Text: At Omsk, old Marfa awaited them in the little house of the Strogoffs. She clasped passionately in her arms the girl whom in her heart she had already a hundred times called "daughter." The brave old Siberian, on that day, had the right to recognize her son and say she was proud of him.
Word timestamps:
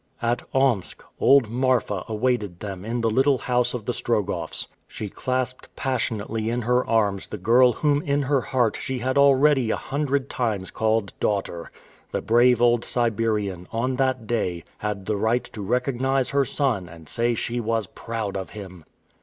At 0.23 0.41
Omsk, 0.51 1.03
old 1.19 1.47
Marfa 1.51 2.03
awaited 2.07 2.59
them 2.59 2.83
in 2.83 3.01
the 3.01 3.09
little 3.11 3.37
house 3.37 3.75
of 3.75 3.85
the 3.85 3.93
Strogoffs. 3.93 4.67
She 4.87 5.09
clasped 5.09 5.69
passionately 5.75 6.49
in 6.49 6.63
her 6.63 6.83
arms 6.87 7.27
the 7.27 7.37
girl 7.37 7.73
whom 7.73 8.01
in 8.01 8.23
her 8.23 8.41
heart 8.41 8.75
she 8.81 8.97
had 8.97 9.15
already 9.15 9.69
a 9.69 9.75
hundred 9.75 10.27
times 10.27 10.71
called 10.71 11.13
"daughter." 11.19 11.71
The 12.09 12.21
brave 12.23 12.63
old 12.63 12.83
Siberian, 12.83 13.67
on 13.71 13.97
that 13.97 14.25
day, 14.25 14.63
had 14.79 15.05
the 15.05 15.17
right 15.17 15.43
to 15.43 15.61
recognize 15.61 16.31
her 16.31 16.45
son 16.45 16.89
and 16.89 17.07
say 17.07 17.35
she 17.35 17.59
was 17.59 17.85
proud 17.85 18.35
of 18.35 18.49
him. 18.57 18.85